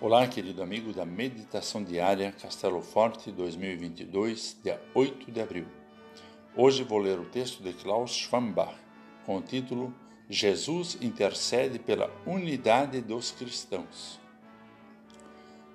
Olá, 0.00 0.28
querido 0.28 0.62
amigo 0.62 0.92
da 0.92 1.04
Meditação 1.04 1.82
Diária 1.82 2.30
Castelo 2.30 2.80
Forte 2.80 3.32
2022, 3.32 4.60
dia 4.62 4.80
8 4.94 5.32
de 5.32 5.40
abril. 5.40 5.66
Hoje 6.56 6.84
vou 6.84 7.00
ler 7.00 7.18
o 7.18 7.24
texto 7.24 7.64
de 7.64 7.72
Klaus 7.72 8.12
Schwambach 8.12 8.76
com 9.26 9.38
o 9.38 9.42
título 9.42 9.92
Jesus 10.30 10.96
intercede 11.00 11.80
pela 11.80 12.08
unidade 12.24 13.00
dos 13.00 13.32
cristãos, 13.32 14.20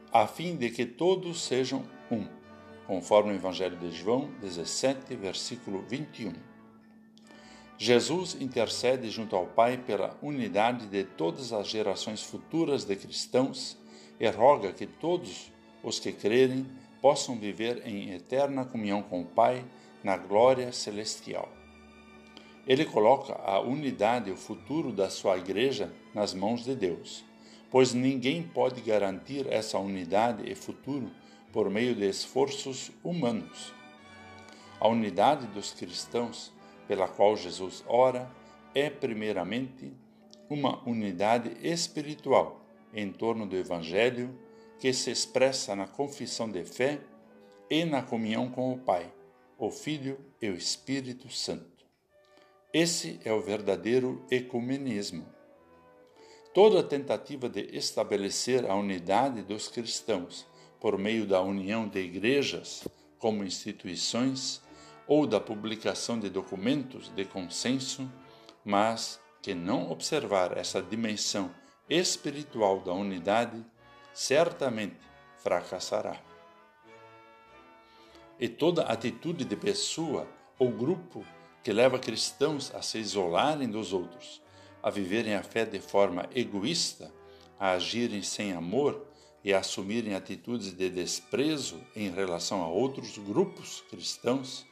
a 0.10 0.26
fim 0.26 0.56
de 0.56 0.70
que 0.70 0.86
todos 0.86 1.44
sejam 1.44 1.84
um, 2.10 2.26
conforme 2.88 3.34
o 3.34 3.36
Evangelho 3.36 3.76
de 3.76 3.92
João 3.92 4.32
17, 4.40 5.18
versículo 5.18 5.82
21. 5.82 6.32
Jesus 7.78 8.38
intercede 8.40 9.10
junto 9.10 9.36
ao 9.36 9.48
Pai 9.48 9.78
pela 9.78 10.18
unidade 10.22 10.88
de 10.88 11.04
todas 11.04 11.52
as 11.52 11.68
gerações 11.68 12.24
futuras 12.24 12.86
de 12.86 12.96
cristãos 12.96 13.83
e 14.20 14.28
roga 14.30 14.72
que 14.72 14.86
todos 14.86 15.52
os 15.84 16.00
que 16.00 16.12
crerem 16.12 16.66
possam 17.02 17.36
viver 17.36 17.86
em 17.86 18.14
eterna 18.14 18.64
comunhão 18.64 19.04
com 19.04 19.22
o 19.22 19.26
Pai 19.26 19.66
na 20.04 20.16
glória 20.16 20.72
celestial. 20.72 21.50
Ele 22.66 22.86
coloca 22.86 23.34
a 23.34 23.60
unidade 23.60 24.30
e 24.30 24.34
o 24.34 24.38
futuro 24.38 24.92
da 24.92 25.10
sua 25.10 25.38
igreja 25.38 25.92
nas 26.14 26.34
mãos 26.34 26.64
de 26.64 26.74
Deus, 26.74 27.26
pois 27.70 27.94
ninguém 27.94 28.42
pode 28.42 28.80
garantir 28.80 29.46
essa 29.52 29.78
unidade 29.78 30.50
e 30.50 30.56
futuro 30.56 31.12
por 31.52 31.70
meio 31.70 31.94
de 31.94 32.08
esforços 32.08 32.90
humanos. 33.04 33.74
A 34.80 34.88
unidade 34.88 35.46
dos 35.48 35.74
cristãos, 35.74 36.54
pela 36.88 37.08
qual 37.08 37.36
Jesus 37.36 37.84
ora, 37.86 38.32
é 38.74 38.90
primeiramente 38.90 39.92
uma 40.50 40.82
unidade 40.88 41.52
espiritual 41.62 42.63
em 42.94 43.12
torno 43.12 43.46
do 43.46 43.56
Evangelho 43.56 44.38
que 44.80 44.94
se 44.94 45.12
expressa 45.12 45.76
na 45.76 45.88
confissão 45.88 46.50
de 46.52 46.64
fé 46.64 47.00
e 47.70 47.86
na 47.86 48.02
comunhão 48.02 48.50
com 48.50 48.74
o 48.74 48.78
Pai, 48.78 49.12
o 49.58 49.72
Filho 49.72 50.20
e 50.42 50.50
o 50.50 50.56
Espírito 50.56 51.30
Santo. 51.30 51.86
Esse 52.74 53.20
é 53.24 53.32
o 53.32 53.42
verdadeiro 53.42 54.26
ecumenismo. 54.30 55.26
Toda 56.54 56.84
tentativa 56.84 57.50
de 57.50 57.62
estabelecer 57.76 58.70
a 58.70 58.76
unidade 58.76 59.42
dos 59.42 59.68
cristãos 59.68 60.46
por 60.80 60.98
meio 60.98 61.26
da 61.26 61.42
união 61.42 61.88
de 61.88 62.00
igrejas 62.00 62.88
como 63.18 63.44
instituições 63.44 64.62
ou 65.08 65.26
da 65.26 65.40
publicação 65.40 66.20
de 66.20 66.30
documentos 66.30 67.10
de 67.16 67.26
consenso, 67.26 68.12
mas 68.66 69.20
que 69.42 69.54
não 69.54 69.90
observar 69.90 70.58
essa 70.58 70.82
dimensão 70.82 71.52
espiritual 71.90 72.80
da 72.80 72.94
unidade 72.94 73.64
certamente 74.14 74.98
fracassará. 75.38 76.22
E 78.40 78.48
toda 78.48 78.84
atitude 78.84 79.46
de 79.46 79.56
pessoa 79.56 80.28
ou 80.58 80.70
grupo 80.70 81.26
que 81.64 81.72
leva 81.72 82.00
cristãos 82.00 82.74
a 82.74 82.82
se 82.82 82.98
isolarem 82.98 83.70
dos 83.70 83.94
outros, 83.94 84.42
a 84.82 84.90
viverem 84.90 85.36
a 85.36 85.44
fé 85.44 85.66
de 85.66 85.80
forma 85.80 86.28
egoísta, 86.36 87.12
a 87.60 87.72
agirem 87.72 88.22
sem 88.22 88.54
amor 88.54 89.08
e 89.44 89.54
a 89.54 89.60
assumirem 89.60 90.16
atitudes 90.16 90.74
de 90.74 90.90
desprezo 90.90 91.82
em 91.96 92.10
relação 92.10 92.62
a 92.62 92.68
outros 92.68 93.18
grupos 93.18 93.82
cristãos, 93.90 94.66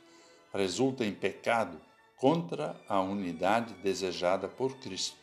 resulta 0.54 1.06
em 1.06 1.14
pecado 1.14 1.80
contra 2.18 2.80
a 2.88 3.02
unidade 3.02 3.74
desejada 3.76 4.48
por 4.48 4.78
Cristo. 4.78 5.18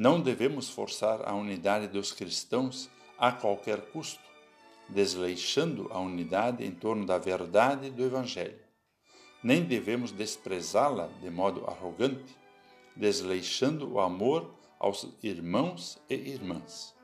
Não 0.00 0.18
devemos 0.18 0.70
forçar 0.70 1.28
a 1.28 1.34
unidade 1.34 1.86
dos 1.86 2.10
cristãos 2.10 2.88
a 3.18 3.30
qualquer 3.30 3.82
custo, 3.90 4.24
desleixando 4.88 5.90
a 5.92 6.00
unidade 6.00 6.64
em 6.64 6.70
torno 6.70 7.04
da 7.04 7.18
verdade 7.18 7.90
do 7.90 8.02
Evangelho. 8.02 8.58
Nem 9.42 9.62
devemos 9.62 10.10
desprezá-la 10.10 11.10
de 11.20 11.28
modo 11.28 11.66
arrogante, 11.66 12.34
desleixando 12.96 13.92
o 13.92 14.00
amor 14.00 14.54
aos 14.78 15.06
irmãos 15.22 15.98
e 16.08 16.14
irmãs. 16.14 16.94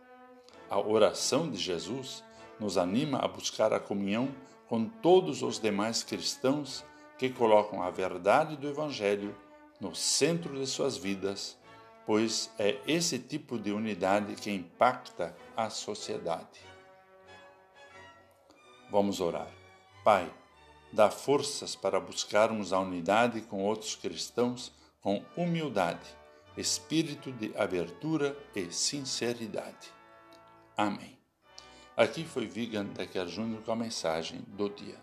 A 0.70 0.80
oração 0.80 1.50
de 1.50 1.58
Jesus 1.58 2.24
nos 2.58 2.78
anima 2.78 3.18
a 3.18 3.28
buscar 3.28 3.74
a 3.74 3.78
comunhão 3.78 4.34
com 4.68 4.88
todos 4.88 5.42
os 5.42 5.60
demais 5.60 6.02
cristãos 6.02 6.82
que 7.18 7.28
colocam 7.28 7.82
a 7.82 7.90
verdade 7.90 8.56
do 8.56 8.66
Evangelho 8.66 9.36
no 9.78 9.94
centro 9.94 10.58
de 10.58 10.66
suas 10.66 10.96
vidas 10.96 11.58
pois 12.06 12.50
é 12.58 12.78
esse 12.86 13.18
tipo 13.18 13.58
de 13.58 13.72
unidade 13.72 14.36
que 14.36 14.50
impacta 14.50 15.36
a 15.56 15.68
sociedade. 15.68 16.64
Vamos 18.88 19.20
orar. 19.20 19.50
Pai, 20.04 20.32
dá 20.92 21.10
forças 21.10 21.74
para 21.74 21.98
buscarmos 21.98 22.72
a 22.72 22.78
unidade 22.78 23.40
com 23.40 23.64
outros 23.64 23.96
cristãos 23.96 24.72
com 25.00 25.24
humildade, 25.36 26.08
espírito 26.56 27.30
de 27.32 27.56
abertura 27.56 28.36
e 28.54 28.72
sinceridade. 28.72 29.92
Amém. 30.76 31.18
Aqui 31.96 32.24
foi 32.24 32.46
Vigan 32.46 32.86
Decker 32.86 33.26
Júnior 33.26 33.62
com 33.62 33.72
a 33.72 33.76
mensagem 33.76 34.40
do 34.48 34.68
dia. 34.68 34.98